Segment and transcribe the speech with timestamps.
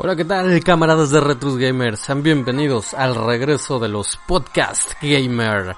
[0.00, 1.98] Hola, ¿qué tal, camaradas de Retrus Gamers?
[1.98, 5.74] Sean bienvenidos al regreso de los Podcast Gamer.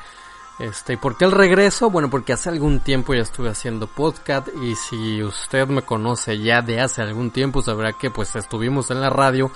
[0.59, 1.89] Este, ¿y por qué el regreso?
[1.89, 6.61] Bueno, porque hace algún tiempo ya estuve haciendo podcast y si usted me conoce ya
[6.61, 9.51] de hace algún tiempo sabrá que pues estuvimos en la radio,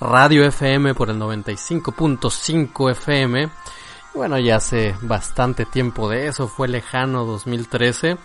[0.00, 3.48] Radio FM por el 95.5 FM.
[4.12, 8.18] Bueno, ya hace bastante tiempo de eso, fue lejano 2013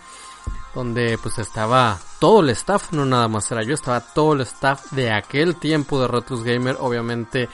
[0.74, 4.92] donde pues estaba todo el staff, no nada más era yo, estaba todo el staff
[4.92, 7.48] de aquel tiempo de Retrus Gamer, obviamente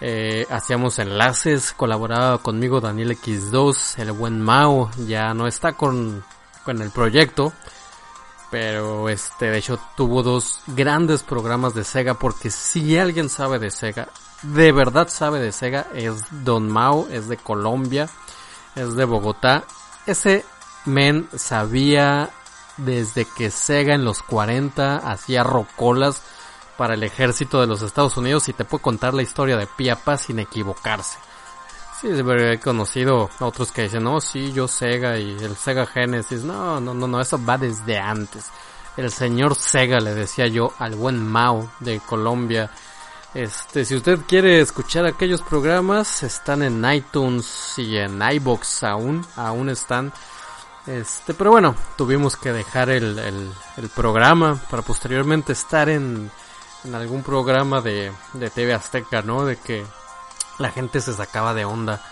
[0.00, 6.24] eh, hacíamos enlaces, colaboraba conmigo Daniel X2, el buen Mao, ya no está con,
[6.64, 7.52] con el proyecto,
[8.50, 13.70] pero este de hecho tuvo dos grandes programas de Sega porque si alguien sabe de
[13.70, 14.08] Sega,
[14.42, 18.08] de verdad sabe de Sega, es Don Mao, es de Colombia,
[18.74, 19.64] es de Bogotá,
[20.06, 20.44] ese
[20.84, 22.30] men sabía
[22.76, 26.22] desde que Sega en los 40 hacía rocolas
[26.76, 30.16] para el ejército de los Estados Unidos y te puede contar la historia de Piapa
[30.16, 31.18] sin equivocarse.
[32.00, 36.42] Sí, he conocido a otros que dicen, no, sí, yo Sega y el Sega Genesis.
[36.44, 38.46] No, no, no, no, eso va desde antes.
[38.96, 42.70] El señor Sega le decía yo al buen Mao de Colombia.
[43.34, 49.68] Este, si usted quiere escuchar aquellos programas, están en iTunes y en iBox aún, aún
[49.68, 50.12] están.
[50.90, 56.28] Este, pero bueno, tuvimos que dejar el, el, programa para posteriormente estar en,
[56.84, 59.44] en algún programa de, de TV Azteca, ¿no?
[59.44, 59.84] De que
[60.58, 62.02] la gente se sacaba de onda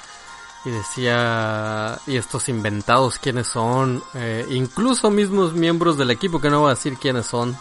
[0.64, 4.00] y decía, ¿y estos inventados quiénes son?
[4.14, 7.56] Eh, incluso mismos miembros del equipo, que no voy a decir quiénes son,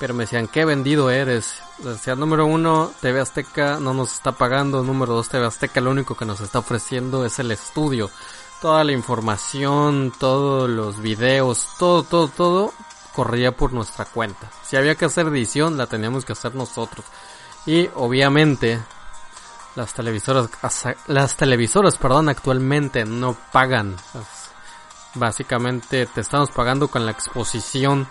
[0.00, 1.54] pero me decían, ¿qué vendido eres?
[1.78, 6.16] Decía, número uno, TV Azteca no nos está pagando, número dos, TV Azteca lo único
[6.16, 8.10] que nos está ofreciendo es el estudio
[8.62, 12.72] toda la información, todos los videos, todo, todo, todo
[13.12, 14.48] corría por nuestra cuenta.
[14.62, 17.04] Si había que hacer edición, la teníamos que hacer nosotros.
[17.66, 18.80] Y obviamente
[19.74, 20.48] las televisoras,
[21.08, 23.96] las televisoras, perdón, actualmente no pagan.
[25.14, 28.06] Básicamente te estamos pagando con la exposición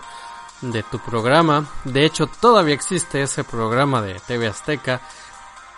[0.60, 1.66] de tu programa.
[1.86, 5.00] De hecho, todavía existe ese programa de TV Azteca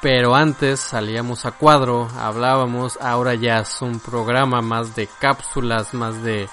[0.04, 6.22] pero antes salíamos a cuadro, hablábamos, ahora ya es un programa más de cápsulas, más
[6.22, 6.50] de,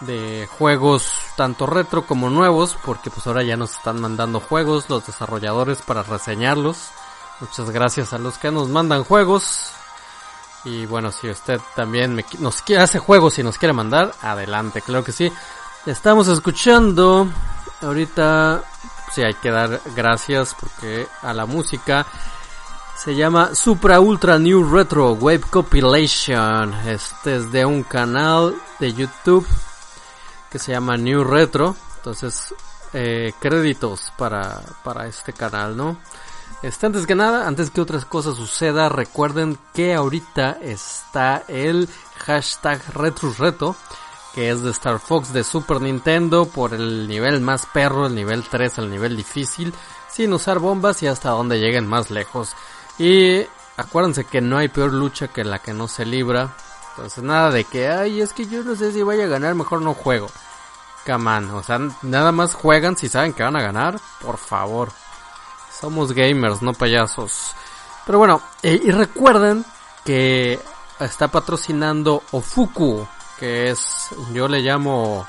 [0.00, 5.06] de juegos tanto retro como nuevos, porque pues ahora ya nos están mandando juegos los
[5.06, 6.90] desarrolladores para reseñarlos.
[7.40, 9.72] Muchas gracias a los que nos mandan juegos.
[10.66, 15.12] Y bueno, si usted también nos hace juegos y nos quiere mandar, adelante, claro que
[15.12, 15.32] sí.
[15.86, 17.28] Estamos escuchando
[17.80, 18.62] ahorita,
[19.10, 22.04] sí hay que dar gracias porque a la música
[22.98, 26.74] se llama Supra Ultra New Retro Wave Compilation.
[26.88, 29.46] Este es de un canal de YouTube
[30.50, 31.76] que se llama New Retro.
[31.98, 32.52] Entonces,
[32.92, 35.96] eh, créditos para, para este canal, ¿no?
[36.60, 41.88] Este, antes que nada, antes que otras cosas suceda, recuerden que ahorita está el
[42.26, 43.76] hashtag RetroReto,
[44.34, 48.42] que es de Star Fox de Super Nintendo por el nivel más perro, el nivel
[48.42, 49.72] 3, el nivel difícil,
[50.10, 52.56] sin usar bombas y hasta donde lleguen más lejos.
[52.98, 56.54] Y acuérdense que no hay peor lucha que la que no se libra.
[56.90, 59.82] Entonces nada de que, ay, es que yo no sé si vaya a ganar, mejor
[59.82, 60.28] no juego.
[61.04, 64.90] Caman, o sea, nada más juegan si saben que van a ganar, por favor.
[65.80, 67.54] Somos gamers, no payasos.
[68.04, 69.64] Pero bueno, eh, y recuerden
[70.04, 70.58] que
[70.98, 73.06] está patrocinando Ofuku,
[73.38, 75.26] que es, yo le llamo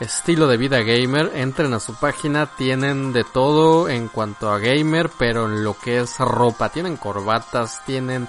[0.00, 5.10] estilo de vida gamer, entren a su página, tienen de todo en cuanto a gamer,
[5.18, 8.28] pero en lo que es ropa, tienen corbatas, tienen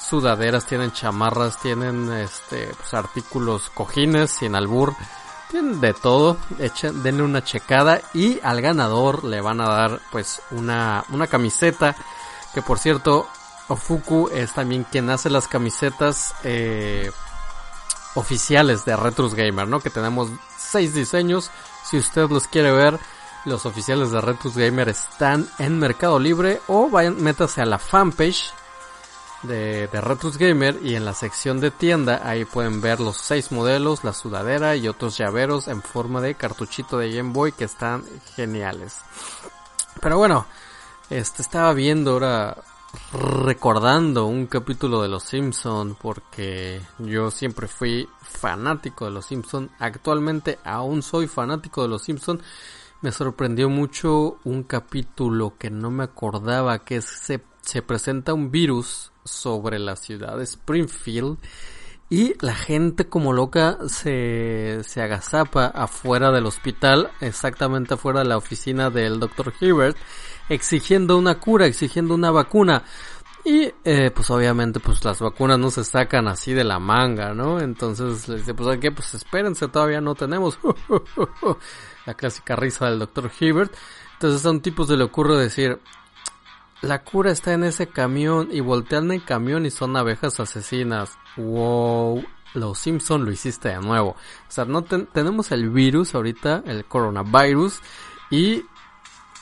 [0.00, 4.94] sudaderas, tienen chamarras, tienen este pues, artículos cojines sin albur,
[5.50, 10.42] tienen de todo, echen, denle una checada y al ganador le van a dar pues
[10.50, 11.94] una, una camiseta
[12.54, 13.28] que por cierto
[13.68, 17.10] Ofuku es también quien hace las camisetas eh,
[18.14, 19.80] oficiales de Retrus Gamer, ¿no?
[19.80, 21.50] Que tenemos seis diseños.
[21.84, 22.98] Si usted los quiere ver,
[23.44, 28.52] los oficiales de Retrus Gamer están en Mercado Libre o vayan, métase a la fanpage
[29.42, 34.04] de, de Gamer y en la sección de tienda ahí pueden ver los seis modelos,
[34.04, 38.04] la sudadera y otros llaveros en forma de cartuchito de Game Boy que están
[38.36, 38.98] geniales.
[40.00, 40.46] Pero bueno,
[41.08, 42.56] este estaba viendo ahora
[43.12, 49.70] recordando un capítulo de Los Simpson porque yo siempre fui fanático de Los Simpson.
[49.78, 52.40] Actualmente aún soy fanático de Los Simpson.
[53.00, 59.12] Me sorprendió mucho un capítulo que no me acordaba que se, se presenta un virus
[59.24, 61.38] sobre la ciudad de Springfield
[62.10, 68.36] y la gente como loca se, se agazapa afuera del hospital, exactamente afuera de la
[68.36, 69.54] oficina del Dr.
[69.60, 69.96] Hibbert
[70.50, 72.82] exigiendo una cura, exigiendo una vacuna.
[73.42, 77.58] Y eh, pues obviamente pues las vacunas no se sacan así de la manga, ¿no?
[77.58, 78.92] Entonces les dice, pues qué?
[78.92, 80.58] Pues espérense, todavía no tenemos
[82.06, 83.74] la clásica risa del doctor Hibbert.
[84.14, 85.80] Entonces a un tipo se le ocurre decir,
[86.82, 91.16] la cura está en ese camión y voltean el camión y son abejas asesinas.
[91.38, 92.22] Wow,
[92.52, 94.10] los Simpson lo hiciste de nuevo.
[94.10, 97.80] O sea, no tenemos el virus ahorita, el coronavirus,
[98.30, 98.64] y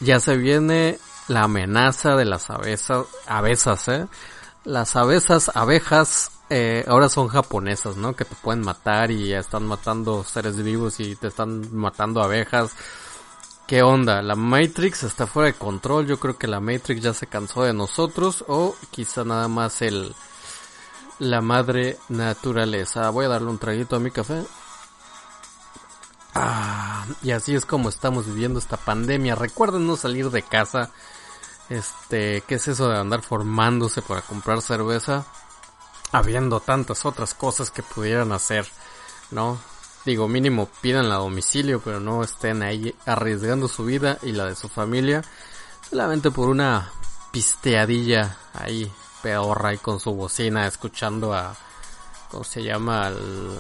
[0.01, 0.99] ya se viene
[1.29, 4.07] la amenaza de las abejas, abejas, ¿eh?
[4.65, 8.15] Las abejas, abejas, eh, ahora son japonesas, ¿no?
[8.15, 12.73] Que te pueden matar y están matando seres vivos y te están matando abejas.
[13.67, 14.23] ¿Qué onda?
[14.23, 16.07] La Matrix está fuera de control.
[16.07, 20.15] Yo creo que la Matrix ya se cansó de nosotros o quizá nada más el
[21.19, 23.11] la madre naturaleza.
[23.11, 24.43] Voy a darle un traguito a mi café.
[26.35, 29.35] Ah, y así es como estamos viviendo esta pandemia.
[29.35, 30.91] Recuerden no salir de casa.
[31.69, 35.27] Este, ¿qué es eso de andar formándose para comprar cerveza?
[36.13, 38.67] Habiendo tantas otras cosas que pudieran hacer,
[39.31, 39.59] ¿no?
[40.07, 44.57] Digo, mínimo pídanla a domicilio, pero no estén ahí arriesgando su vida y la de
[44.57, 45.23] su familia
[45.89, 46.91] solamente por una
[47.31, 48.91] pisteadilla ahí
[49.23, 51.55] peorra y con su bocina escuchando a
[52.31, 53.07] ¿cómo se llama?
[53.07, 53.59] al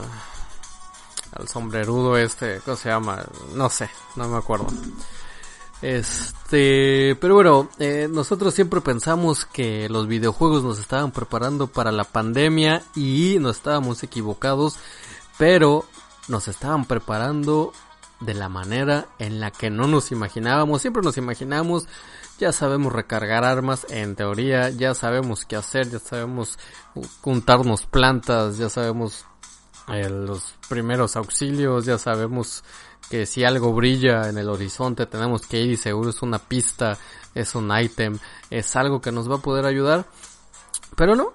[1.39, 3.25] al sombrerudo este, ¿cómo se llama?
[3.55, 4.67] No sé, no me acuerdo.
[5.81, 12.05] Este, pero bueno, eh, nosotros siempre pensamos que los videojuegos nos estaban preparando para la
[12.05, 14.77] pandemia y no estábamos equivocados,
[15.39, 15.85] pero
[16.27, 17.73] nos estaban preparando
[18.21, 20.83] de la manera en la que no nos imaginábamos.
[20.83, 21.87] Siempre nos imaginamos,
[22.41, 26.59] ya sabemos recargar armas, en teoría, ya sabemos qué hacer, ya sabemos
[27.21, 29.27] juntarnos plantas, ya sabemos
[29.93, 32.65] eh, los primeros auxilios, ya sabemos
[33.09, 36.99] que si algo brilla en el horizonte tenemos que ir y seguro es una pista,
[37.35, 38.19] es un ítem,
[38.51, 40.07] es algo que nos va a poder ayudar.
[40.97, 41.33] Pero no,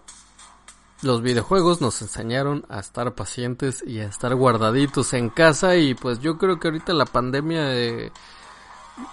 [1.01, 6.19] los videojuegos nos enseñaron a estar pacientes y a estar guardaditos en casa y pues
[6.19, 8.11] yo creo que ahorita la pandemia eh,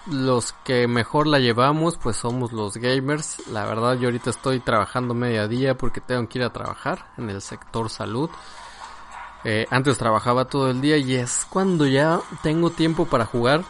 [0.07, 3.47] los que mejor la llevamos pues somos los gamers.
[3.49, 7.31] La verdad yo ahorita estoy trabajando media día porque tengo que ir a trabajar en
[7.31, 8.31] el sector salud.
[9.45, 13.65] Eh, antes trabajaba todo el día y es cuando ya tengo tiempo para jugar.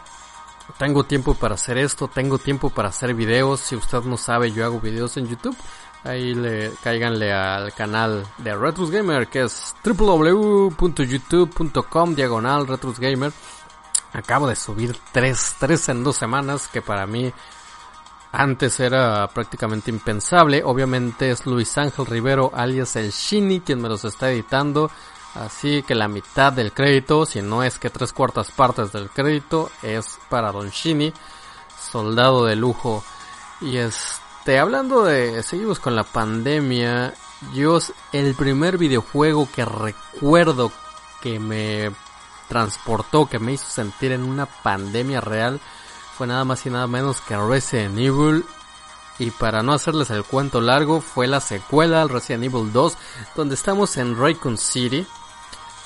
[0.77, 3.59] Tengo tiempo para hacer esto, tengo tiempo para hacer videos.
[3.59, 5.57] Si usted no sabe, yo hago videos en YouTube.
[6.03, 13.31] Ahí le cáiganle al canal de Retrus Gamer, que es www.youtube.com diagonal Retrus Gamer.
[14.13, 17.31] Acabo de subir tres, tres en dos semanas, que para mí
[18.31, 20.63] antes era prácticamente impensable.
[20.63, 24.89] Obviamente es Luis Ángel Rivero, alias el Shini, quien me los está editando.
[25.35, 29.71] Así que la mitad del crédito, si no es que tres cuartas partes del crédito,
[29.81, 31.13] es para Don Shini,
[31.91, 33.03] soldado de lujo.
[33.61, 37.13] Y este, hablando de, seguimos con la pandemia,
[37.53, 37.79] yo,
[38.11, 40.71] el primer videojuego que recuerdo
[41.21, 41.91] que me
[42.49, 45.61] transportó, que me hizo sentir en una pandemia real,
[46.17, 48.45] fue nada más y nada menos que Resident Evil.
[49.17, 52.97] Y para no hacerles el cuento largo, fue la secuela al Resident Evil 2,
[53.35, 55.07] donde estamos en Raycon City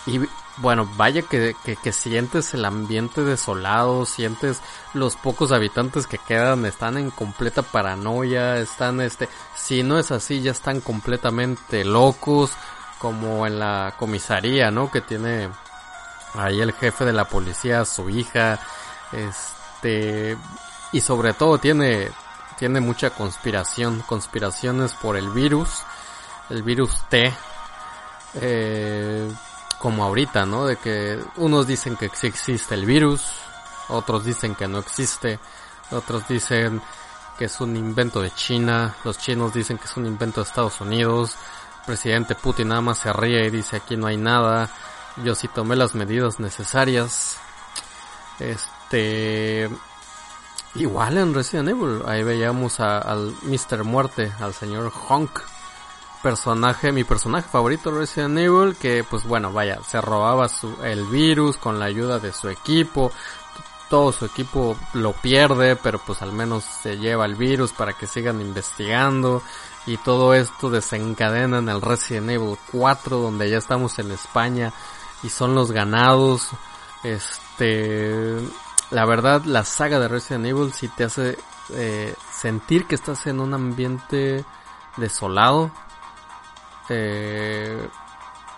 [0.06, 0.22] y
[0.58, 4.62] bueno, vaya que, que, sientes el ambiente desolado, sientes
[4.94, 10.42] los pocos habitantes que quedan, están en completa paranoia, están este, si no es así,
[10.42, 12.52] ya están completamente locos,
[13.00, 14.90] como en la comisaría, ¿no?
[14.92, 15.50] Que tiene
[16.36, 18.60] ahí el jefe de la policía, su hija,
[19.12, 20.38] este,
[20.92, 22.12] y sobre todo tiene,
[22.58, 25.84] tiene mucha conspiración, conspiraciones por el virus,
[26.50, 27.34] el virus T,
[28.36, 29.30] eh,
[29.86, 30.66] como ahorita, ¿no?
[30.66, 33.22] De que unos dicen que sí existe el virus,
[33.90, 35.38] otros dicen que no existe,
[35.92, 36.82] otros dicen
[37.38, 40.82] que es un invento de China, los chinos dicen que es un invento de Estados
[40.82, 41.36] Unidos,
[41.82, 44.72] el presidente Putin nada más se ríe y dice aquí no hay nada,
[45.24, 47.38] yo sí tomé las medidas necesarias,
[48.40, 49.70] este,
[50.74, 53.84] igual en Resident Evil, ahí veíamos al Mr.
[53.84, 55.42] Muerte, al señor Honk,
[56.26, 61.56] personaje, mi personaje favorito Resident Evil, que pues bueno, vaya, se robaba su, el virus
[61.56, 63.12] con la ayuda de su equipo,
[63.92, 68.08] todo su equipo lo pierde, pero pues al menos se lleva el virus para que
[68.08, 69.44] sigan investigando.
[69.86, 74.74] Y todo esto desencadena en el Resident Evil 4 donde ya estamos en España
[75.22, 76.50] y son los ganados.
[77.04, 78.36] Este,
[78.90, 81.38] la verdad, la saga de Resident Evil si te hace
[81.70, 84.44] eh, sentir que estás en un ambiente
[84.98, 85.70] desolado,
[86.90, 87.88] eh,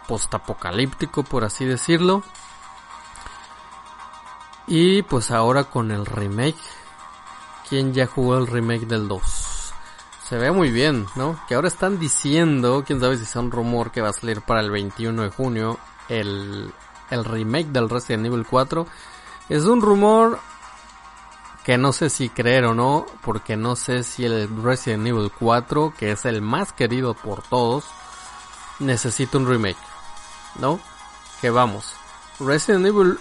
[0.08, 2.24] postapocalíptico, por así decirlo.
[4.68, 6.58] Y pues ahora con el remake,
[7.70, 9.74] ¿quién ya jugó el remake del 2?
[10.28, 11.40] Se ve muy bien, ¿no?
[11.48, 14.60] Que ahora están diciendo, quién sabe si es un rumor que va a salir para
[14.60, 15.80] el 21 de junio,
[16.10, 16.74] el,
[17.10, 18.86] el remake del Resident Evil 4.
[19.48, 20.40] Es un rumor
[21.64, 25.94] que no sé si creer o no, porque no sé si el Resident Evil 4,
[25.98, 27.86] que es el más querido por todos,
[28.80, 29.78] necesita un remake,
[30.56, 30.80] ¿no?
[31.42, 31.94] Que vamos,
[32.40, 33.20] Resident Evil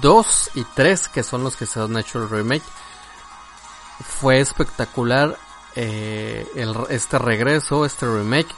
[0.00, 2.64] 2 y 3, que son los que se han hecho el remake,
[4.00, 5.38] fue espectacular
[5.76, 6.46] eh,
[6.90, 8.54] este regreso, este remake,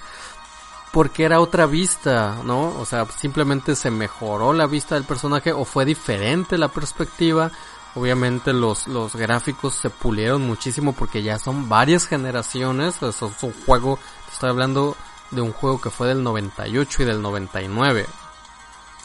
[0.92, 2.78] porque era otra vista, ¿no?
[2.78, 7.50] O sea, simplemente se mejoró la vista del personaje o fue diferente la perspectiva
[7.96, 13.02] Obviamente los, los gráficos se pulieron muchísimo porque ya son varias generaciones.
[13.02, 13.98] es un juego,
[14.30, 14.94] estoy hablando
[15.30, 18.06] de un juego que fue del 98 y del 99.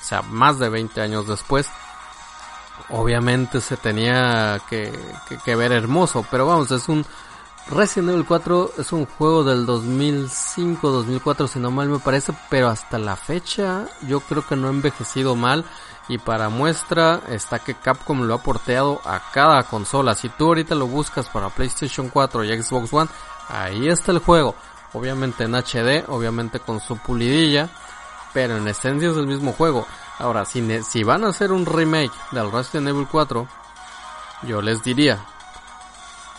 [0.01, 1.67] O sea, más de 20 años después.
[2.89, 4.91] Obviamente se tenía que,
[5.55, 7.05] ver hermoso, pero vamos, es un,
[7.69, 12.97] Resident Evil 4 es un juego del 2005-2004 si no mal me parece, pero hasta
[12.97, 15.63] la fecha yo creo que no ha envejecido mal
[16.07, 20.15] y para muestra está que Capcom lo ha porteado a cada consola.
[20.15, 23.09] Si tú ahorita lo buscas para PlayStation 4 y Xbox One,
[23.47, 24.55] ahí está el juego.
[24.93, 27.69] Obviamente en HD, obviamente con su pulidilla,
[28.33, 29.86] pero en esencia es el mismo juego.
[30.19, 33.48] Ahora, si, si van a hacer un remake del Resident Evil 4,
[34.43, 35.19] yo les diría,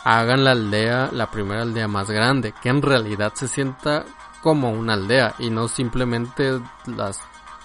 [0.04, 4.04] hagan la aldea, la primera aldea más grande, que en realidad se sienta
[4.42, 7.20] como una aldea y no simplemente las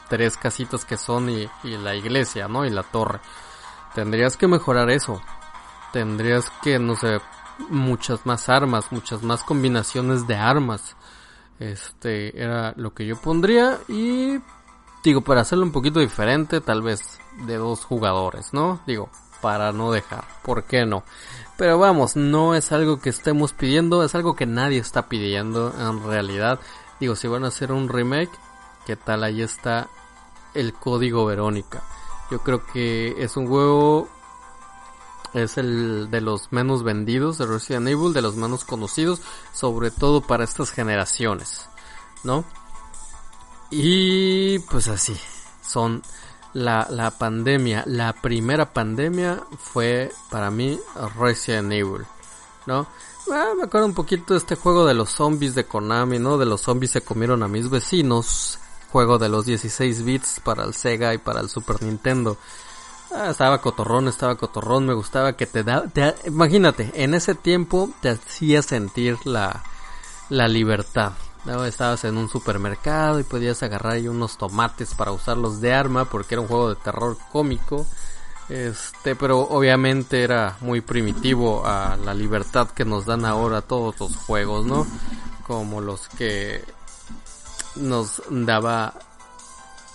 [0.08, 2.66] tres casitas que son y, la iglesia, ¿no?
[2.66, 3.20] Y la torre.
[3.94, 5.22] Tendrías que mejorar eso.
[5.92, 7.20] Tendrías que, no sé,
[7.70, 10.96] muchas más armas, muchas más combinaciones de armas.
[11.60, 14.40] Este era lo que yo pondría y
[15.04, 18.80] digo, para hacerlo un poquito diferente, tal vez de dos jugadores, ¿no?
[18.86, 19.10] Digo,
[19.42, 21.04] para no dejar, ¿por qué no?
[21.58, 26.04] Pero vamos, no es algo que estemos pidiendo, es algo que nadie está pidiendo en
[26.04, 26.60] realidad.
[27.00, 28.32] Digo, si van a hacer un remake,
[28.86, 29.24] ¿qué tal?
[29.24, 29.88] Ahí está
[30.54, 31.84] el código Verónica.
[32.30, 34.10] Yo creo que es un juego,
[35.34, 39.22] es el de los menos vendidos de Resident Evil, de los menos conocidos,
[39.54, 41.70] sobre todo para estas generaciones,
[42.24, 42.46] ¿no?
[43.70, 45.18] Y pues así,
[45.62, 46.02] son
[46.54, 50.80] la, la pandemia, la primera pandemia fue para mí
[51.20, 52.06] Resident Evil,
[52.66, 52.88] ¿no?
[53.30, 56.38] Ah, me acuerdo un poquito de este juego de los zombies de Konami, ¿no?
[56.38, 58.58] De los zombies se comieron a mis vecinos,
[58.90, 62.38] juego de los 16 bits para el Sega y para el Super Nintendo.
[63.12, 65.86] Ah, estaba cotorrón, estaba cotorrón, me gustaba que te da,
[66.26, 69.64] imagínate, en ese tiempo te hacía sentir la,
[70.30, 71.14] la libertad,
[71.66, 76.36] Estabas en un supermercado y podías agarrar ahí unos tomates para usarlos de arma porque
[76.36, 77.88] era un juego de terror cómico.
[78.50, 84.16] Este, pero obviamente era muy primitivo a la libertad que nos dan ahora todos los
[84.18, 84.86] juegos, ¿no?
[85.46, 86.66] Como los que
[87.76, 88.94] nos daba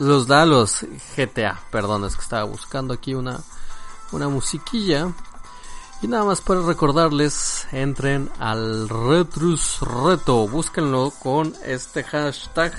[0.03, 0.85] los da los
[1.17, 3.41] GTA, perdón, es que estaba buscando aquí una
[4.13, 5.13] una musiquilla
[6.03, 12.73] y nada más para recordarles, entren al Retrus Reto, búsquenlo con este hashtag,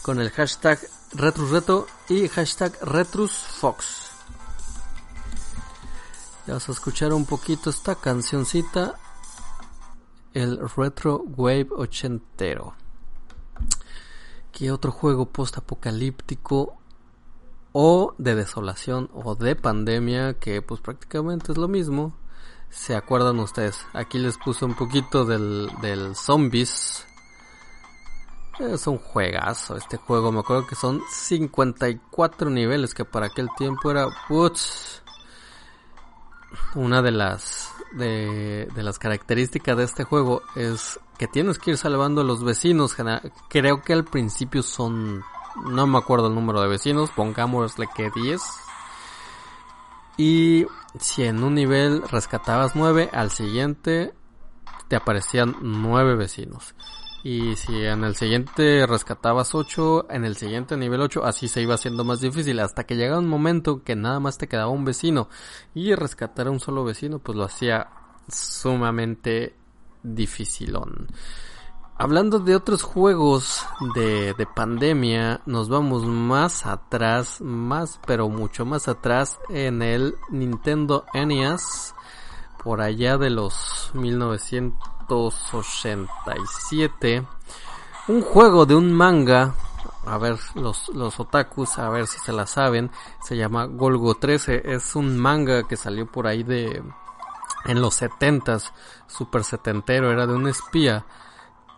[0.00, 0.78] con el hashtag
[1.12, 4.08] Retrus Reto y hashtag Retrus Fox.
[6.46, 8.94] Ya vas a escuchar un poquito esta cancioncita,
[10.32, 12.74] el Retro Wave ochentero.
[14.54, 16.78] ¿Qué otro juego post apocalíptico
[17.76, 22.14] o de desolación o de pandemia, que pues prácticamente es lo mismo.
[22.70, 23.84] ¿Se acuerdan ustedes?
[23.92, 27.04] Aquí les puse un poquito del, del Zombies.
[28.60, 33.90] Es un juegazo este juego, me acuerdo que son 54 niveles, que para aquel tiempo
[33.90, 34.06] era...
[34.28, 35.02] Putz,
[36.76, 41.78] una de las de, de, las características de este juego es que tienes que ir
[41.78, 42.96] salvando a los vecinos.
[43.48, 45.22] Creo que al principio son
[45.56, 48.42] no me acuerdo el número de vecinos, pongámosle que 10.
[50.16, 50.66] Y
[50.98, 54.14] si en un nivel rescatabas 9, al siguiente
[54.88, 56.74] te aparecían 9 vecinos.
[57.24, 61.74] Y si en el siguiente rescatabas 8, en el siguiente nivel 8, así se iba
[61.74, 62.60] haciendo más difícil.
[62.60, 65.30] Hasta que llegaba un momento que nada más te quedaba un vecino.
[65.74, 67.88] Y rescatar a un solo vecino, pues lo hacía
[68.28, 69.56] sumamente
[70.02, 71.08] dificilón.
[71.96, 73.64] Hablando de otros juegos
[73.94, 81.06] de, de, pandemia, nos vamos más atrás, más pero mucho más atrás en el Nintendo
[81.14, 81.94] NES,
[82.62, 83.92] por allá de los
[85.08, 87.24] 1987.
[88.08, 89.54] Un juego de un manga
[90.06, 92.90] a ver los, los otakus, a ver si se la saben,
[93.22, 96.82] se llama Golgo 13, es un manga que salió por ahí de
[97.64, 98.72] en los setentas,
[99.06, 101.06] super setentero, era de un espía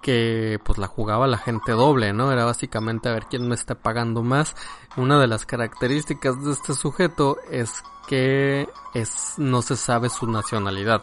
[0.03, 2.33] que pues la jugaba la gente doble, ¿no?
[2.33, 4.55] Era básicamente a ver quién me está pagando más.
[4.97, 11.03] Una de las características de este sujeto es que es no se sabe su nacionalidad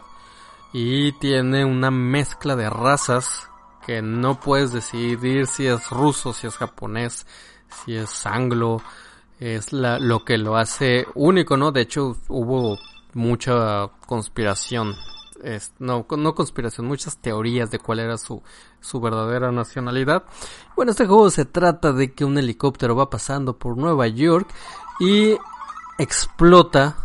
[0.74, 3.48] y tiene una mezcla de razas
[3.86, 7.28] que no puedes decidir si es ruso, si es japonés,
[7.86, 8.82] si es anglo,
[9.40, 11.72] es la, lo que lo hace único, ¿no?
[11.72, 12.80] De hecho, hubo
[13.14, 14.96] mucha conspiración,
[15.80, 18.42] no, no conspiración, muchas teorías de cuál era su,
[18.80, 20.24] su verdadera nacionalidad.
[20.76, 24.48] Bueno, este juego se trata de que un helicóptero va pasando por Nueva York
[25.00, 25.38] y
[26.00, 26.96] explota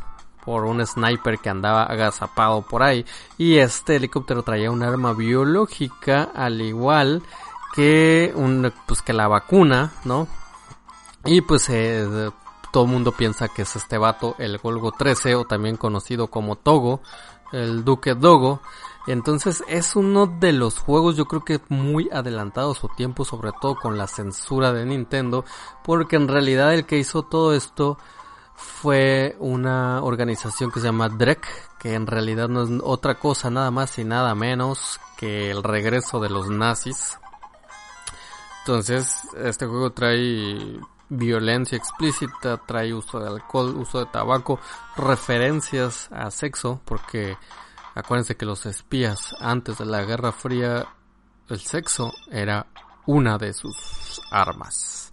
[0.48, 3.04] por un sniper que andaba agazapado por ahí.
[3.36, 7.22] Y este helicóptero traía un arma biológica al igual
[7.74, 10.26] que un, pues que la vacuna, ¿no?
[11.26, 12.30] Y pues eh,
[12.72, 16.56] todo el mundo piensa que es este vato, el Golgo 13 o también conocido como
[16.56, 17.02] Togo,
[17.52, 18.62] el Duque Dogo.
[19.06, 23.74] Entonces es uno de los juegos yo creo que muy adelantado su tiempo, sobre todo
[23.74, 25.44] con la censura de Nintendo,
[25.84, 27.98] porque en realidad el que hizo todo esto
[28.58, 31.46] fue una organización que se llama DREC,
[31.78, 36.18] que en realidad no es otra cosa nada más y nada menos que el regreso
[36.18, 37.16] de los nazis.
[38.60, 44.58] Entonces, este juego trae violencia explícita, trae uso de alcohol, uso de tabaco,
[44.96, 47.36] referencias a sexo, porque
[47.94, 50.84] acuérdense que los espías antes de la Guerra Fría,
[51.48, 52.66] el sexo era
[53.06, 55.12] una de sus armas.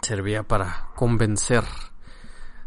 [0.00, 1.64] Servía para convencer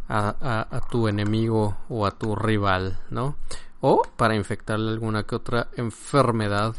[0.10, 3.36] a, tu enemigo o a tu rival, ¿no?
[3.82, 6.76] O para infectarle alguna que otra enfermedad,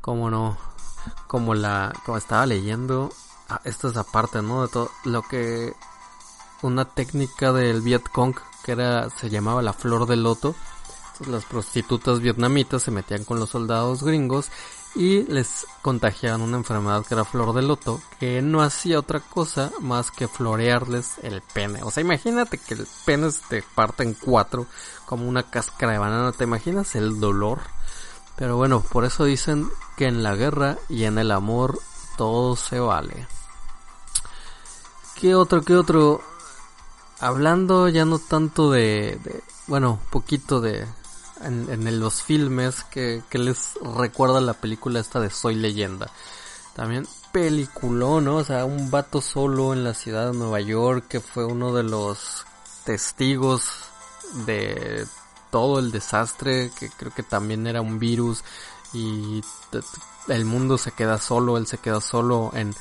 [0.00, 0.56] como no,
[1.26, 3.10] como la, como estaba leyendo,
[3.48, 4.62] ah, esto es aparte, ¿no?
[4.62, 5.72] De todo lo que
[6.62, 8.34] una técnica del Viet Cong
[8.64, 10.54] que era, se llamaba la flor de loto.
[11.26, 14.50] Las prostitutas vietnamitas se metían con los soldados gringos
[14.94, 19.70] y les contagiaban una enfermedad que era flor de loto, que no hacía otra cosa
[19.80, 21.82] más que florearles el pene.
[21.82, 24.66] O sea, imagínate que el pene te parte en cuatro
[25.06, 27.60] como una cáscara de banana, ¿te imaginas el dolor?
[28.36, 31.80] Pero bueno, por eso dicen que en la guerra y en el amor
[32.16, 33.26] todo se vale.
[35.16, 36.22] ¿Qué otro, qué otro?
[37.20, 40.86] Hablando ya no tanto de, de bueno, poquito de,
[41.42, 46.10] en, los filmes que, les recuerda la película esta de Soy Leyenda.
[46.74, 48.36] También peliculón, ¿no?
[48.36, 51.82] O sea, un vato solo en la ciudad de Nueva York que fue uno de
[51.82, 52.44] los
[52.84, 53.64] testigos
[54.46, 55.06] de
[55.50, 58.44] todo el desastre, que creo que también era un virus
[58.92, 59.42] y
[60.28, 62.74] el mundo se queda solo, él se queda solo en,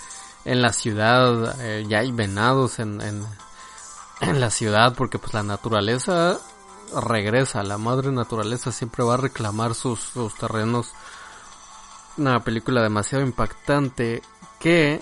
[0.45, 3.25] en la ciudad, eh, ya hay venados en, en,
[4.21, 6.39] en la ciudad porque pues la naturaleza
[6.95, 10.93] regresa, la madre naturaleza siempre va a reclamar sus, terrenos.
[12.17, 14.21] Una película demasiado impactante
[14.59, 15.01] que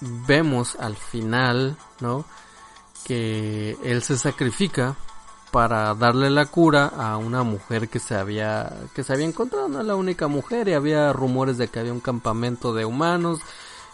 [0.00, 2.24] vemos al final, ¿no?
[3.04, 4.96] Que él se sacrifica
[5.50, 9.82] para darle la cura a una mujer que se había que se había encontrado, no
[9.82, 13.40] la única mujer y había rumores de que había un campamento de humanos.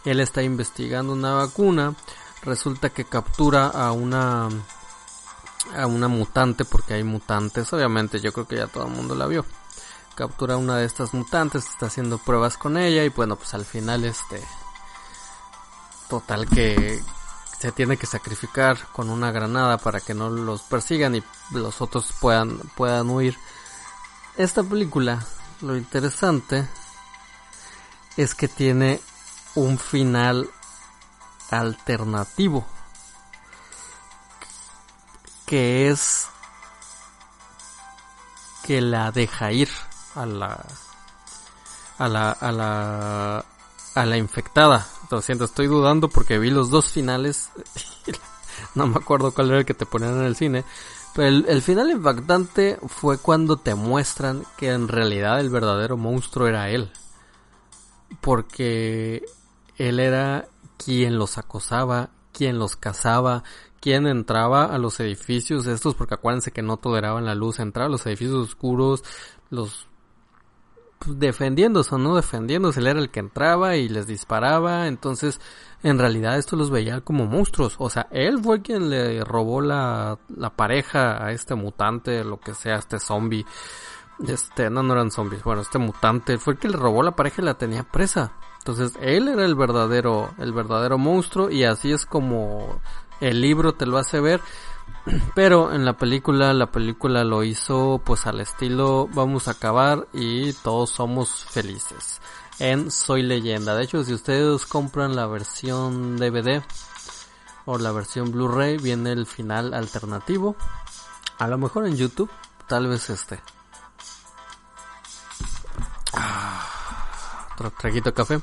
[0.05, 1.95] Él está investigando una vacuna.
[2.43, 4.49] Resulta que captura a una
[5.75, 9.27] a una mutante porque hay mutantes, obviamente yo creo que ya todo el mundo la
[9.27, 9.45] vio.
[10.15, 14.05] Captura una de estas mutantes, está haciendo pruebas con ella y bueno, pues al final
[14.05, 14.43] este
[16.09, 17.03] total que
[17.59, 22.13] se tiene que sacrificar con una granada para que no los persigan y los otros
[22.21, 23.37] puedan puedan huir.
[24.37, 25.25] Esta película,
[25.61, 26.67] lo interesante
[28.17, 29.01] es que tiene
[29.55, 30.49] un final
[31.51, 32.67] alternativo
[35.51, 36.29] que es
[38.63, 39.69] que la deja ir
[40.15, 40.65] a la
[41.99, 43.45] a la a la
[43.97, 44.87] a la infectada.
[45.11, 47.51] Lo siento, estoy dudando porque vi los dos finales.
[48.77, 50.65] no me acuerdo cuál era el que te ponían en el cine.
[51.17, 56.47] Pero el, el, final impactante fue cuando te muestran que en realidad el verdadero monstruo
[56.47, 56.93] era él.
[58.21, 59.25] Porque
[59.79, 63.43] él era quien los acosaba, quien los cazaba,
[63.81, 67.91] quien entraba a los edificios estos, porque acuérdense que no toleraban la luz, entraba a
[67.91, 69.03] los edificios oscuros,
[69.49, 69.89] los
[70.99, 75.41] pues, defendiéndose o no defendiéndose, él era el que entraba y les disparaba, entonces
[75.83, 80.19] en realidad esto los veía como monstruos, o sea, él fue quien le robó la,
[80.29, 83.47] la pareja a este mutante, lo que sea, este zombie,
[84.29, 87.41] este, no, no eran zombies, bueno, este mutante fue el que le robó la pareja
[87.41, 88.35] y la tenía presa.
[88.59, 92.79] Entonces él era el verdadero, el verdadero monstruo y así es como
[93.21, 94.41] el libro te lo hace ver.
[95.35, 100.53] Pero en la película, la película lo hizo pues al estilo vamos a acabar y
[100.53, 102.21] todos somos felices.
[102.59, 103.75] En Soy Leyenda.
[103.75, 106.63] De hecho, si ustedes compran la versión DVD
[107.65, 110.57] o la versión Blu-ray, viene el final alternativo.
[111.39, 112.31] A lo mejor en YouTube,
[112.67, 113.41] tal vez este.
[116.13, 118.41] Ah, otro traguito de café.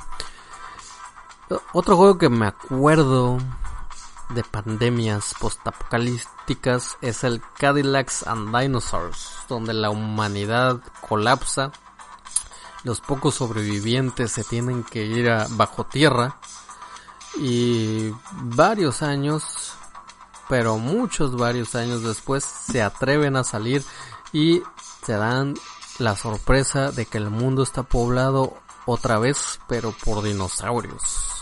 [1.74, 3.38] Otro juego que me acuerdo
[4.30, 11.72] de pandemias postapocalípticas es el Cadillacs and Dinosaurs, donde la humanidad colapsa,
[12.84, 16.38] los pocos sobrevivientes se tienen que ir a bajo tierra
[17.38, 19.74] y varios años,
[20.50, 23.84] pero muchos varios años después se atreven a salir
[24.34, 24.62] y
[25.06, 25.56] se dan
[26.00, 31.37] la sorpresa de que el mundo está poblado otra vez, pero por dinosaurios.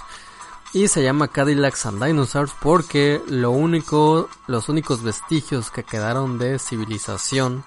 [0.76, 6.60] Y se llama Cadillacs and Dinosaurs porque lo único, los únicos vestigios que quedaron de
[6.60, 7.64] civilización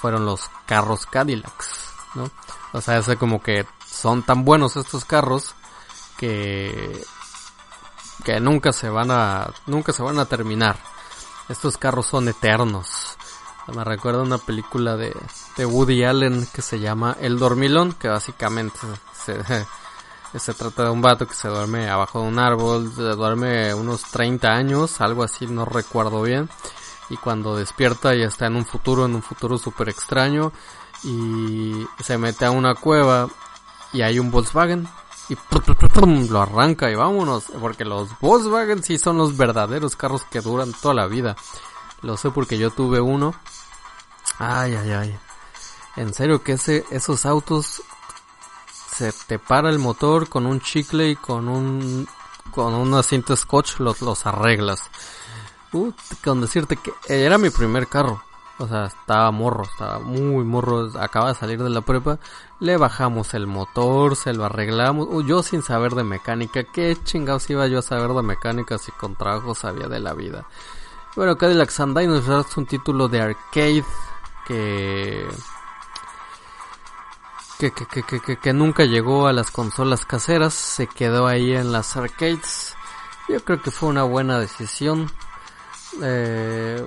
[0.00, 2.28] fueron los carros Cadillacs, ¿no?
[2.72, 5.54] O sea, es como que son tan buenos estos carros
[6.18, 7.04] que
[8.24, 10.76] que nunca se van a nunca se van a terminar.
[11.48, 13.16] Estos carros son eternos.
[13.72, 15.14] Me recuerda una película de,
[15.56, 18.80] de Woody Allen que se llama El Dormilón, que básicamente
[19.14, 19.40] se,
[20.38, 24.02] se trata de un vato que se duerme abajo de un árbol, se duerme unos
[24.04, 26.48] 30 años, algo así, no recuerdo bien.
[27.10, 30.52] Y cuando despierta ya está en un futuro, en un futuro súper extraño.
[31.04, 33.28] Y se mete a una cueva
[33.92, 34.88] y hay un Volkswagen.
[35.28, 35.36] Y
[36.28, 37.44] lo arranca y vámonos.
[37.60, 41.36] Porque los Volkswagen sí son los verdaderos carros que duran toda la vida.
[42.00, 43.34] Lo sé porque yo tuve uno.
[44.38, 45.18] Ay, ay, ay.
[45.96, 47.82] En serio que ese, esos autos
[48.92, 52.06] se te para el motor con un chicle y con un
[52.50, 54.90] con un asiento scotch los, los arreglas.
[55.72, 55.90] Uh,
[56.22, 58.22] con decirte que era mi primer carro.
[58.58, 62.18] O sea, estaba morro, estaba muy morro, acaba de salir de la prepa.
[62.60, 65.08] Le bajamos el motor, se lo arreglamos.
[65.10, 68.92] Uh, yo sin saber de mecánica, qué chingados iba yo a saber de mecánica si
[68.92, 70.44] con trabajo sabía de la vida.
[71.16, 73.84] Bueno, Cadillac Sunday es un título de arcade
[74.46, 75.26] que
[77.70, 82.74] que, nunca llegó a las consolas caseras, se quedó ahí en las arcades.
[83.28, 85.10] Yo creo que fue una buena decisión.
[86.02, 86.84] Eh,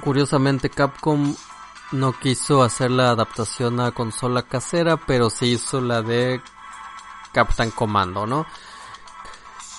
[0.00, 1.34] curiosamente Capcom
[1.92, 6.40] no quiso hacer la adaptación a consola casera, pero sí hizo la de
[7.32, 8.46] Captain Commando, ¿no?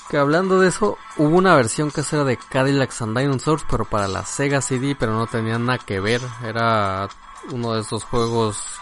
[0.09, 4.23] Que hablando de eso, hubo una versión casera de Cadillacs and Dinosaurs, pero para la
[4.23, 6.21] Sega CD, pero no tenía nada que ver.
[6.43, 7.09] Era
[7.51, 8.79] uno de esos juegos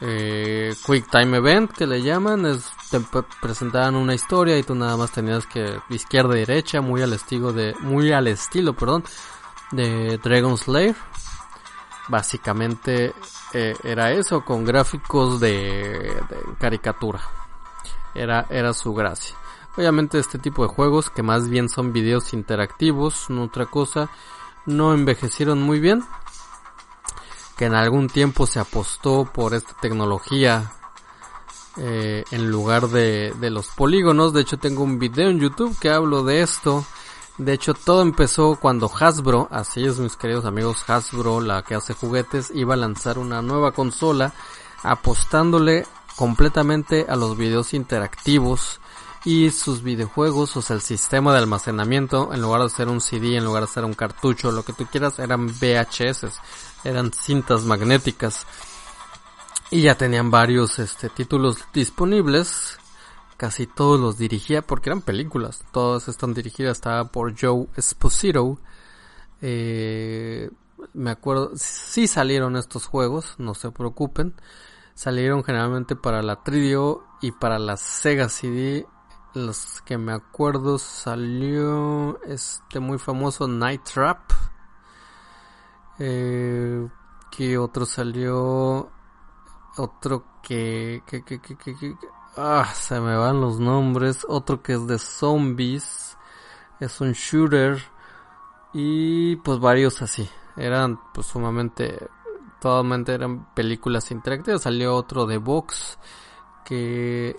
[0.00, 3.00] eh, Quick Time Event que le llaman, es, te
[3.40, 7.52] presentaban una historia y tú nada más tenías que izquierda y derecha, muy al estilo
[7.52, 9.04] de, muy al estilo, perdón,
[9.70, 10.96] de Dragon Slayer.
[12.08, 13.14] Básicamente
[13.54, 16.12] eh, era eso con gráficos de,
[16.58, 17.20] caricatura.
[18.14, 19.36] Era, era su gracia.
[19.76, 24.08] Obviamente este tipo de juegos que más bien son videos interactivos, no otra cosa,
[24.66, 26.04] no envejecieron muy bien
[27.56, 30.72] que en algún tiempo se apostó por esta tecnología
[31.76, 34.32] eh, en lugar de, de, los polígonos.
[34.32, 36.84] De hecho tengo un video en YouTube que hablo de esto.
[37.38, 41.92] De hecho todo empezó cuando Hasbro, así es mis queridos amigos Hasbro, la que hace
[41.92, 44.32] juguetes, iba a lanzar una nueva consola
[44.84, 45.86] apostándole
[46.16, 48.80] completamente a los videos interactivos
[49.24, 53.36] y sus videojuegos, o sea, el sistema de almacenamiento, en lugar de ser un CD,
[53.36, 56.26] en lugar de ser un cartucho, lo que tú quieras, eran VHS,
[56.84, 58.46] eran cintas magnéticas.
[59.70, 62.78] Y ya tenían varios este, títulos disponibles.
[63.38, 65.64] Casi todos los dirigía porque eran películas.
[65.72, 68.60] Todas están dirigidas, estaba por Joe Esposito.
[69.40, 70.50] Eh,
[70.92, 74.34] me acuerdo, sí salieron estos juegos, no se preocupen.
[74.94, 76.76] Salieron generalmente para la 3
[77.22, 78.86] y para la Sega CD
[79.34, 84.32] los que me acuerdo salió este muy famoso Night Trap.
[85.98, 86.88] Eh,
[87.30, 88.90] que otro salió
[89.76, 91.96] otro que, que, que, que, que,
[92.36, 96.16] ah, se me van los nombres, otro que es de zombies,
[96.80, 97.82] es un shooter
[98.72, 102.08] y pues varios así, eran pues sumamente,
[102.60, 105.98] totalmente eran películas interactivas, salió otro de Vox
[106.64, 107.36] que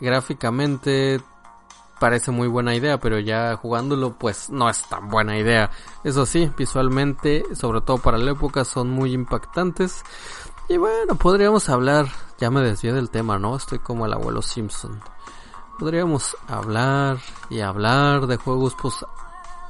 [0.00, 1.20] gráficamente
[1.98, 5.70] parece muy buena idea, pero ya jugándolo pues no es tan buena idea.
[6.04, 10.04] Eso sí, visualmente, sobre todo para la época, son muy impactantes.
[10.68, 12.08] Y bueno, podríamos hablar,
[12.38, 13.56] ya me desvié del tema, ¿no?
[13.56, 15.00] Estoy como el abuelo Simpson.
[15.78, 17.18] Podríamos hablar
[17.50, 19.02] y hablar de juegos post,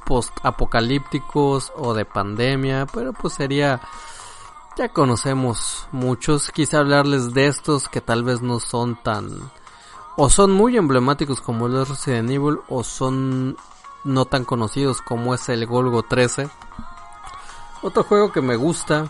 [0.05, 3.79] post apocalípticos o de pandemia, pero pues sería
[4.75, 9.51] ya conocemos muchos, quise hablarles de estos que tal vez no son tan
[10.21, 13.55] o son muy emblemáticos como el Resident Evil o son
[14.03, 16.49] no tan conocidos como es el Golgo 13.
[17.81, 19.07] Otro juego que me gusta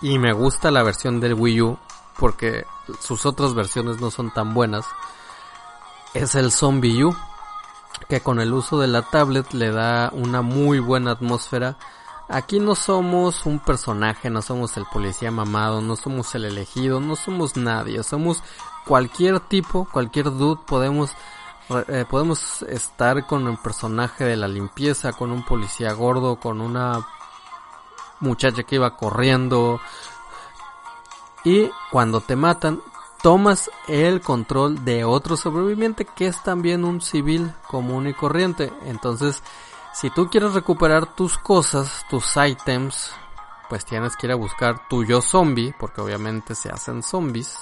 [0.00, 1.78] y me gusta la versión del Wii U
[2.18, 2.66] porque
[2.98, 4.84] sus otras versiones no son tan buenas
[6.12, 7.14] es el Zombie U
[8.08, 11.76] que con el uso de la tablet le da una muy buena atmósfera.
[12.28, 17.14] Aquí no somos un personaje, no somos el policía mamado, no somos el elegido, no
[17.14, 18.42] somos nadie, somos
[18.86, 21.14] cualquier tipo, cualquier dude, podemos
[21.88, 27.06] eh, podemos estar con el personaje de la limpieza, con un policía gordo, con una
[28.20, 29.80] muchacha que iba corriendo.
[31.44, 32.80] Y cuando te matan,
[33.22, 38.72] tomas el control de otro sobreviviente que es también un civil común y corriente.
[38.84, 39.42] Entonces,
[39.94, 43.12] si tú quieres recuperar tus cosas, tus ítems,
[43.68, 47.58] pues tienes que ir a buscar tu yo zombie, porque obviamente se hacen zombies,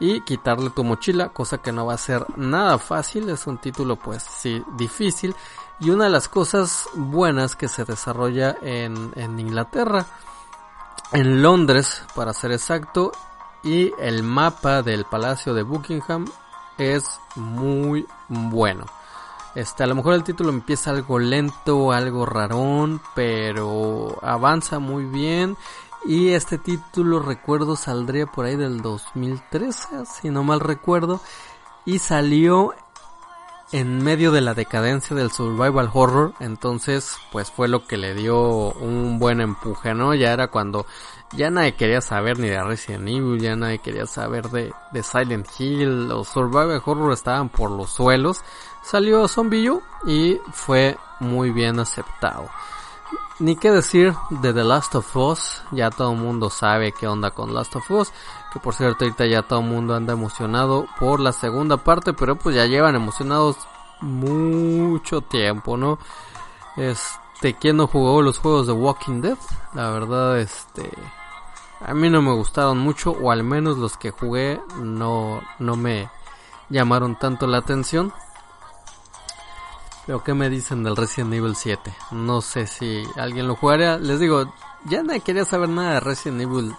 [0.00, 3.96] y quitarle tu mochila, cosa que no va a ser nada fácil, es un título
[3.96, 5.34] pues sí difícil.
[5.80, 10.06] Y una de las cosas buenas que se desarrolla en, en Inglaterra,
[11.12, 13.12] en Londres para ser exacto,
[13.62, 16.26] y el mapa del Palacio de Buckingham
[16.78, 18.86] es muy bueno.
[19.54, 25.56] Este, a lo mejor el título empieza algo lento, algo rarón, pero avanza muy bien.
[26.08, 31.20] Y este título, recuerdo, saldría por ahí del 2013, si no mal recuerdo.
[31.84, 32.72] Y salió
[33.72, 36.32] en medio de la decadencia del survival horror.
[36.40, 40.14] Entonces, pues fue lo que le dio un buen empuje, ¿no?
[40.14, 40.86] Ya era cuando
[41.32, 45.46] ya nadie quería saber ni de Resident Evil, ya nadie quería saber de, de Silent
[45.58, 48.40] Hill, los Survival Horror estaban por los suelos.
[48.82, 52.48] Salió Zombie U y fue muy bien aceptado.
[53.40, 57.30] Ni qué decir de The Last of Us, ya todo el mundo sabe qué onda
[57.30, 58.12] con Last of Us,
[58.52, 62.34] que por cierto ahorita ya todo el mundo anda emocionado por la segunda parte, pero
[62.34, 63.56] pues ya llevan emocionados
[64.00, 65.98] mucho tiempo, ¿no?
[66.76, 69.38] Este, ¿quién no jugó los juegos de Walking Dead?
[69.72, 70.90] La verdad, este,
[71.80, 76.10] a mí no me gustaron mucho, o al menos los que jugué no, no me
[76.70, 78.12] llamaron tanto la atención.
[80.08, 81.94] Pero ¿qué me dicen del Resident Evil 7?
[82.12, 83.98] No sé si alguien lo jugaría.
[83.98, 84.54] Les digo,
[84.86, 86.74] ya nadie quería saber nada de Resident Evil.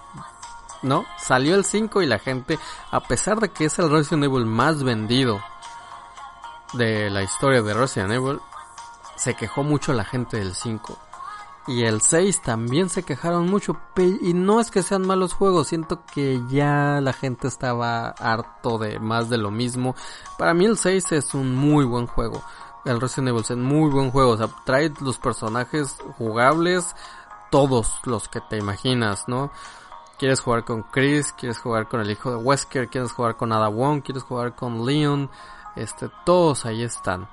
[0.82, 1.06] ¿No?
[1.20, 2.58] Salió el 5 y la gente,
[2.90, 5.40] a pesar de que es el Resident Evil más vendido
[6.74, 8.40] de la historia de Resident Evil,
[9.16, 10.98] se quejó mucho la gente del 5
[11.70, 13.78] y el 6 también se quejaron mucho.
[14.22, 19.00] Y no es que sean malos juegos, siento que ya la gente estaba harto de
[19.00, 19.96] más de lo mismo.
[20.40, 22.42] Para mí el 6 es un muy buen juego.
[22.86, 24.32] El Resident Evil es un muy buen juego.
[24.32, 26.96] O sea, trae los personajes jugables,
[27.50, 29.52] todos los que te imaginas, ¿no?
[30.18, 33.70] Quieres jugar con Chris, quieres jugar con el hijo de Wesker, quieres jugar con Ada
[33.70, 35.30] Wong, quieres jugar con Leon,
[35.76, 37.30] este, todos ahí están.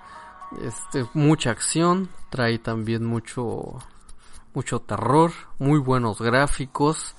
[0.61, 3.78] Este, mucha acción, trae también mucho,
[4.54, 7.16] mucho terror, muy buenos gráficos.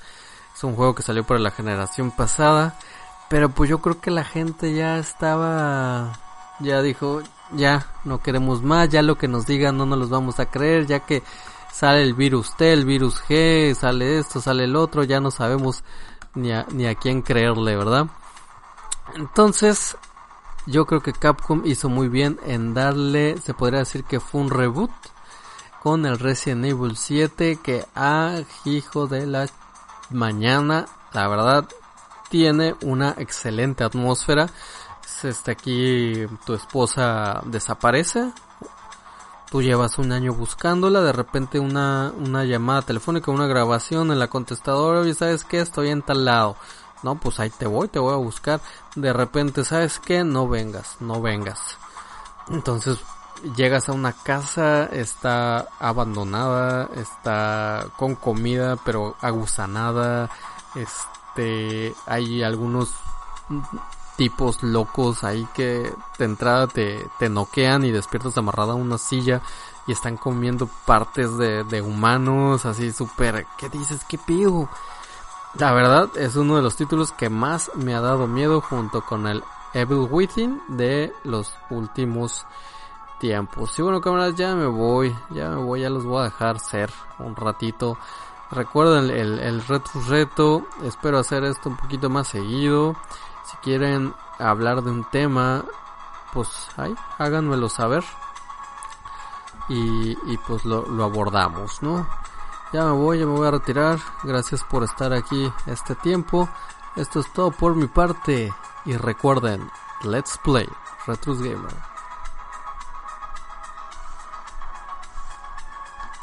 [0.55, 2.79] Es un juego que salió para la generación pasada,
[3.29, 6.13] pero pues yo creo que la gente ya estaba,
[6.59, 10.39] ya dijo, ya no queremos más, ya lo que nos digan no nos los vamos
[10.39, 11.23] a creer, ya que
[11.71, 15.83] sale el virus T, el virus G, sale esto, sale el otro, ya no sabemos
[16.35, 18.07] ni a, ni a quién creerle, ¿verdad?
[19.15, 19.97] Entonces,
[20.65, 24.49] yo creo que Capcom hizo muy bien en darle, se podría decir que fue un
[24.49, 24.91] reboot
[25.81, 29.47] con el Resident Evil 7 que a ah, hijo de la
[30.09, 31.67] mañana, la verdad
[32.29, 34.47] tiene una excelente atmósfera.
[35.23, 38.31] Este aquí tu esposa desaparece.
[39.49, 44.27] Tú llevas un año buscándola, de repente una, una llamada telefónica, una grabación en la
[44.27, 46.57] contestadora y sabes que estoy en tal lado.
[47.01, 48.59] No, pues ahí te voy, te voy a buscar.
[48.95, 50.23] De repente, ¿sabes qué?
[50.23, 51.77] No vengas, no vengas.
[52.49, 52.99] Entonces,
[53.55, 60.29] llegas a una casa, está abandonada, está con comida pero agusanada,
[60.75, 62.93] este, hay algunos
[64.17, 69.41] tipos locos ahí que de entrada te, te noquean y despiertas amarrada a una silla
[69.85, 74.03] y están comiendo partes de, de humanos, así súper, ¿qué dices?
[74.03, 74.67] ¿Qué pido?
[75.53, 79.27] La verdad es uno de los títulos que más me ha dado miedo junto con
[79.27, 82.45] el Evil Within de los últimos
[83.19, 83.67] tiempo.
[83.67, 86.91] Sí, bueno, cámaras, ya me voy, ya me voy, ya los voy a dejar ser
[87.19, 87.97] un ratito.
[88.51, 92.95] Recuerden el, el retro reto, espero hacer esto un poquito más seguido.
[93.49, 95.63] Si quieren hablar de un tema,
[96.33, 98.03] pues ahí, háganmelo saber.
[99.69, 102.07] Y, pues lo, abordamos, ¿no?
[102.71, 103.99] Ya me voy, ya me voy a retirar.
[104.23, 106.47] Gracias por estar aquí este tiempo.
[106.95, 108.53] Esto es todo por mi parte.
[108.85, 109.69] Y recuerden,
[110.03, 110.67] let's play
[111.05, 111.96] Retrus Gamer.